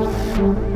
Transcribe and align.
Música 0.00 0.69